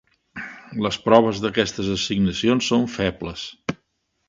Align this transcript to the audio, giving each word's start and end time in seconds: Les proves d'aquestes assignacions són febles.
Les 0.85 0.97
proves 1.03 1.41
d'aquestes 1.43 1.91
assignacions 1.97 2.73
són 2.73 2.91
febles. 2.97 3.47